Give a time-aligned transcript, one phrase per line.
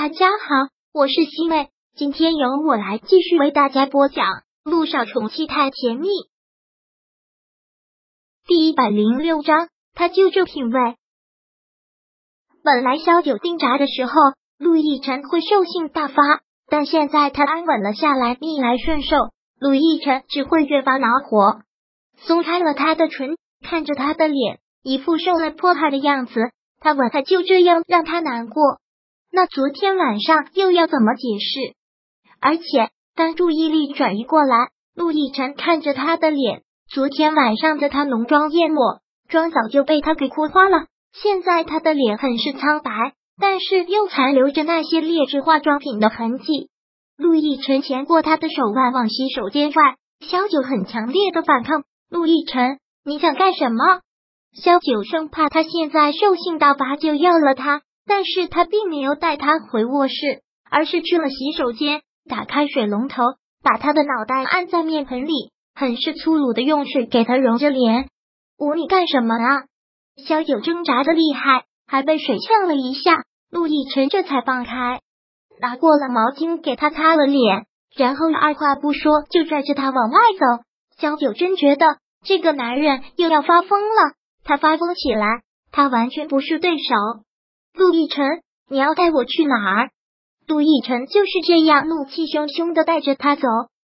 [0.00, 4.26] 大家好，我是西妹，今天由我来继续为大家播讲
[4.62, 6.06] 《路上宠妻太甜蜜》
[8.46, 9.68] 第一百零六章。
[9.94, 10.96] 他就这品味。
[12.62, 14.12] 本来萧九定闸的时候，
[14.56, 16.22] 陆亦辰会兽性大发，
[16.68, 19.16] 但现在他安稳了下来，逆来顺受，
[19.58, 21.62] 陆亦辰只会越发恼火。
[22.18, 23.36] 松开了他的唇，
[23.68, 26.34] 看着他的脸，一副受了迫害的样子。
[26.78, 28.78] 他吻他，就这样让他难过。
[29.30, 31.74] 那昨天晚上又要怎么解释？
[32.40, 40.86] 而且当注意力转移过来，陆亦辰看着他的脸，昨天晚上的他浓妆艳抹，妆早就被他给哭花了。
[41.12, 42.90] 现在他的脸很是苍白，
[43.40, 46.70] 但是又残留着那些劣质化妆品的痕迹。
[47.16, 51.82] 陆亦辰牵过他的手腕往洗手间拽，萧九很强烈的反抗。
[52.08, 54.00] 陆亦辰，你想干什么？
[54.54, 57.82] 萧九生怕他现在兽性大发就要了他。
[58.08, 60.14] 但是他并没有带他回卧室，
[60.68, 63.22] 而是去了洗手间，打开水龙头，
[63.62, 68.08] 把他的脑袋按在面盆里，很是粗鲁的用水给他揉着脸。
[68.58, 69.64] 我你干什么啊？
[70.26, 73.22] 萧九挣扎的厉害，还被水呛了一下。
[73.50, 75.00] 陆亦辰这才放开，
[75.60, 80.64] 拿过了毛巾给他擦了脸，然后二话不说就拽着他往外走。
[80.98, 81.86] 萧九真觉得
[82.24, 86.94] 这个男人又要发疯了，他发疯起来，他完全不是对手。
[87.74, 88.24] 陆亦辰，
[88.68, 89.90] 你要带我去哪儿？
[90.46, 93.42] 陆亦辰就是这样怒气汹汹的带着他走，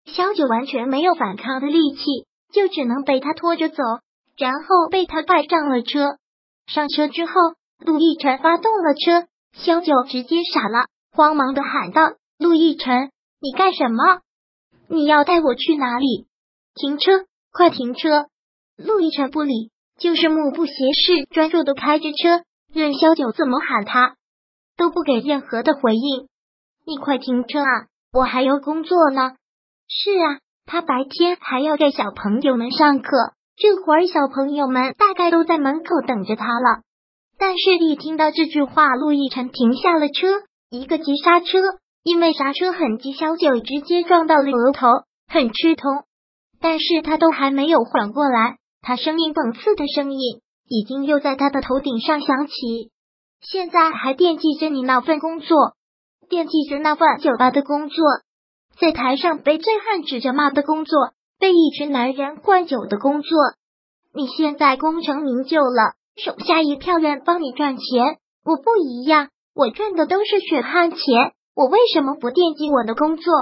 [0.07, 2.03] 萧九完全没有反抗的力气，
[2.53, 3.83] 就只能被他拖着走，
[4.37, 6.17] 然后被他带上了车。
[6.67, 7.33] 上车之后，
[7.85, 14.21] 陆亦辰发动了车，萧九直接傻了，慌忙的喊道：“陆亦辰，你干什么？
[14.89, 16.27] 你要带我去哪里？
[16.75, 18.27] 停车，快停车！”
[18.79, 22.45] 陆亦辰不理，就是目不斜视，专注的开着车。
[22.75, 24.15] 任萧九怎么喊他，
[24.77, 26.29] 都不给任何的回应。
[26.87, 27.87] 你快停车啊！
[28.13, 29.33] 我还要工作呢。
[29.89, 36.83] 是啊，他白天还要给小朋友们上课，这会儿小朋友们大概都在门口等着他了。
[37.39, 40.29] 但是，一听到这句话，陆亦辰停下了车，
[40.71, 41.59] 一个急刹车，
[42.03, 44.87] 因为刹车很急，萧九直接撞到了额头，
[45.29, 46.05] 很吃痛。
[46.61, 50.42] 但是他都还没有缓过来，他声音讽刺的声音。
[50.69, 52.91] 已经又在他的头顶上响起，
[53.41, 55.75] 现在还惦记着你那份工作，
[56.29, 58.05] 惦记着那份酒吧的工作，
[58.79, 60.99] 在台上被醉汉指着骂的工作，
[61.39, 63.39] 被一群男人灌酒的工作。
[64.15, 70.99] 你现在功成名就了，手下一票人帮你赚钱，我不一样，我赚的都是血汗钱，
[71.55, 73.33] 我为什么不惦记我的工作？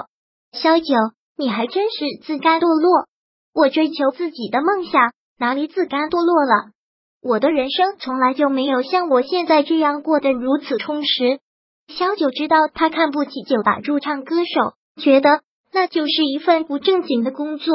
[0.52, 0.94] 萧九，
[1.36, 3.06] 你还真是自甘堕落。
[3.52, 6.70] 我追求自己的梦想，哪里自甘堕落了？
[7.22, 11.40] 我的人生从来就没有像我现在这样过得如此充实。
[11.88, 15.42] 小九知道他看不起酒吧驻唱歌手，觉得
[15.72, 17.74] 那就是一份不正经的工作。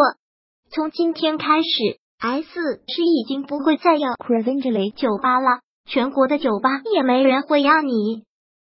[0.71, 2.47] 从今天开始，S
[2.87, 8.23] 是已经不会再要 c r e v e n g e l y 酒吧了，全国的酒吧也没人会要你。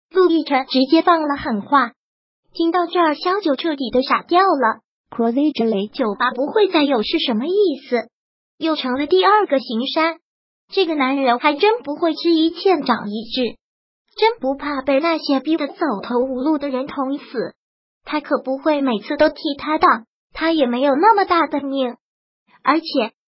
[0.10, 1.92] 陆亦辰直接放了狠话。
[2.54, 4.82] 听到这儿，小九彻底的傻掉了。
[5.16, 7.52] c r e v e n g e l y 酒吧不会再有是什么意
[7.88, 8.10] 思？
[8.58, 10.18] 又成了第二个行山。
[10.72, 13.58] 这个男人还真不会吃一堑长一智，
[14.16, 17.56] 真不怕被那些逼得走投无路的人捅死。
[18.04, 21.98] 他可不会每次都替他挡，他也没有那么大的命。
[22.64, 22.86] 而且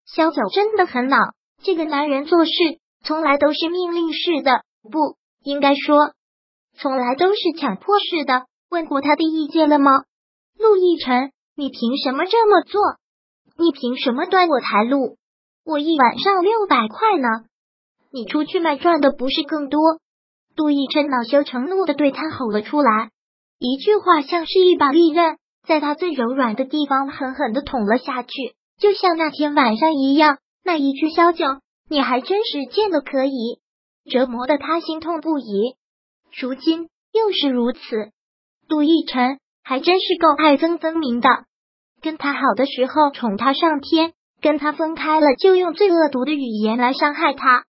[0.07, 1.17] 萧九真的很老，
[1.63, 2.51] 这个男人做事
[3.03, 6.13] 从来都是命令式的，不应该说
[6.77, 8.47] 从来都是强迫式的。
[8.71, 9.91] 问过他的意见了吗？
[10.59, 12.81] 陆亦辰，你凭什么这么做？
[13.57, 15.17] 你凭什么断我财路？
[15.65, 17.29] 我一晚上六百块呢，
[18.13, 20.01] 你出去卖赚的不是更多？
[20.57, 23.11] 杜奕琛恼羞成怒的对他吼了出来，
[23.59, 28.31] 一句话像是一把利刃，在他最柔软的地方狠狠的捅了下去，
[28.79, 30.39] 就像那天晚上一样。
[30.65, 31.47] 那一句“萧九，
[31.89, 33.61] 你还真是贱的可以”，
[34.11, 35.77] 折磨的他心痛不已。
[36.39, 37.79] 如今又是如此，
[38.69, 41.29] 杜奕辰还真是够爱憎分明的。
[42.03, 44.13] 跟他好的时候宠他上天。
[44.41, 47.65] 跟他分开了，就用最恶毒的语言来伤害他。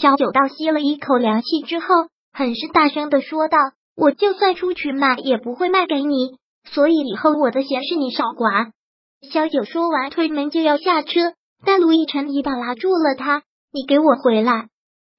[0.00, 1.86] 萧九倒吸了一口凉气之后，
[2.32, 3.58] 很是大声的说道
[3.96, 8.72] ：“我就算出去卖，也不会卖给你，所以以后我的闲事你少管。”
[9.30, 11.34] 萧九说完，推门就要下车，
[11.64, 13.42] 但陆亦辰一把拉住了他
[13.72, 14.68] ：“你给我回来！”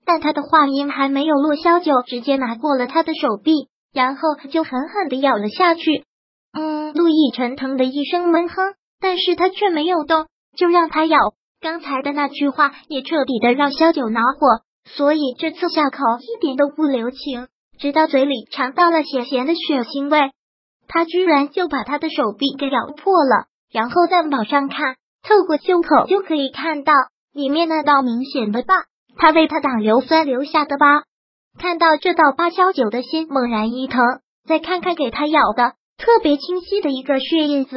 [0.06, 6.04] 但他的话音还没有落，萧九直接拿过了他的手臂，然后就狠狠的咬了下去。
[6.54, 8.56] 嗯，陆亦辰疼的一声闷哼，
[9.02, 10.28] 但是他却没有动。
[10.58, 11.18] 就让他咬，
[11.62, 17.48] 刚才的那句话也彻底的让萧九恼火，所以这次下口一点都不留情，
[17.80, 20.32] 直到嘴里尝到了咸咸的血腥味，
[20.88, 26.94] 他居然就把他的手臂给咬破了，然后再往上看，透过袖口就可以看到
[27.34, 28.74] 里面那道明显的疤，
[29.16, 31.04] 他为他挡硫酸留下的疤。
[31.60, 34.02] 看到这道疤，萧九的心猛然一疼。
[34.48, 37.76] 再看看给他咬的特别清晰的一个血印子，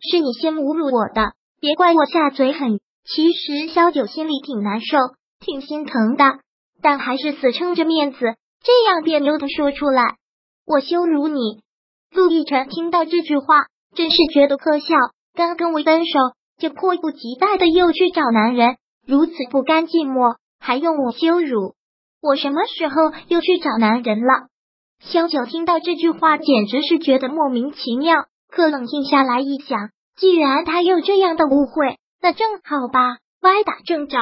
[0.00, 1.32] 是你先侮辱我的，
[1.64, 2.78] 别怪我下嘴狠。
[3.06, 4.98] 其实萧九心里挺难受，
[5.40, 6.40] 挺心疼的，
[6.82, 10.02] 但还是死撑着面子，这样别扭的说出来
[10.68, 11.62] ：“我羞辱你。”
[12.12, 13.64] 陆亦辰听到这句话，
[13.96, 14.94] 真是觉得可笑。
[15.32, 16.18] 刚跟我分手，
[16.58, 18.76] 就迫不及待的又去找男人，
[19.06, 21.76] 如此不甘寂寞，还用我羞辱
[22.20, 22.36] 我？
[22.36, 22.94] 什么时候
[23.28, 24.48] 又去找男人了？
[25.00, 28.26] 萧九听到这句话，简直是觉得莫名其妙。
[28.50, 34.18] 可冷静下来一想，既然他有这样的误会，那正好吧，歪打正着。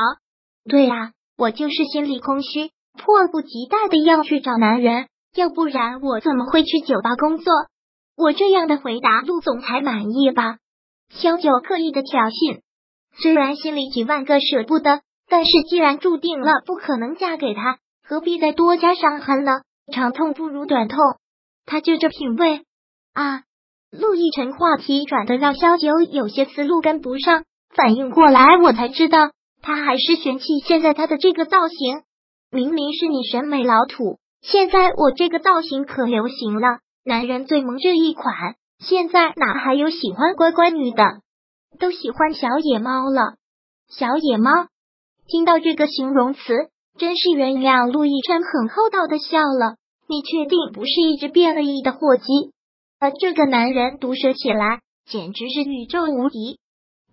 [0.69, 7.53] 对啊，我就是心里空虚，迫不及待的要去找男人，要不然我怎么会去酒吧工作？
[8.17, 10.59] 我这样的回答，陆总裁满意吧？
[11.11, 12.61] 萧九刻意的挑衅，
[13.17, 19.61] 虽然心里几万个舍不得，但是既然注定了不可能嫁给他，何必再多加伤痕呢？
[19.93, 20.99] 长痛不如短痛，
[21.67, 22.65] 他就这品味
[23.13, 23.43] 啊！
[23.93, 27.45] 陆亦辰话题转的让萧九有些思路跟不上，
[27.77, 32.01] 反应过来我才知道他还是嫌弃现在他的这个造型。
[32.51, 41.05] 明明是你审美老土，现在我这个造型可流行了，男人最萌这一款，现在哪还有喜欢乖乖女的？
[41.79, 43.35] 都喜欢小野猫了。
[43.91, 44.69] 小野猫，
[45.27, 46.41] 听到这个形容词。
[46.99, 49.77] 真是原谅陆亦辰很厚道的笑了。
[50.09, 52.53] 你确定不是一只变了异的货机？
[53.03, 56.61] 而这个男人毒舌起来简直是宇宙无敌，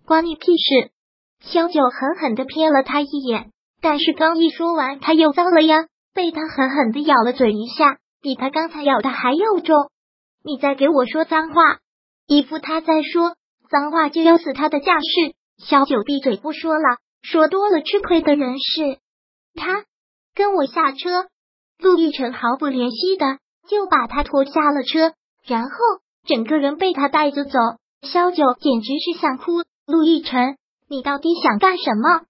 [0.06, 0.92] 关你屁事！
[1.40, 3.50] 萧九狠狠的瞥了他一眼，
[3.82, 9.90] 但是刚一说完，他又遭了殃，被他狠狠的咬了嘴一下，比他刚才咬的还要重。
[10.44, 11.80] 你再给我说脏话，
[12.28, 13.34] 一副他在说
[13.68, 15.34] 脏话就要死他的架势。
[15.58, 19.00] 萧九闭嘴不说了，说多了吃亏的人是。
[19.56, 19.84] 他
[20.36, 21.26] 跟我下车，
[21.80, 23.38] 陆亦辰毫不怜惜的
[23.68, 25.14] 就把他拖下了车，
[25.44, 25.70] 然后
[26.26, 27.58] 整个人被他带着走。
[28.02, 29.62] 萧九简直是想哭。
[29.86, 30.56] 陆亦辰，
[30.88, 32.24] 你到底想干什么？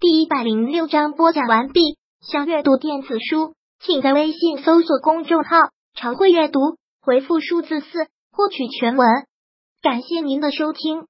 [0.00, 1.96] 第一百零六章播讲完毕。
[2.20, 5.56] 想阅读电子书，请在微信搜索公众号
[5.94, 6.60] “常会阅读”，
[7.00, 9.06] 回复数字四获取全文。
[9.82, 11.06] 感谢您的收听。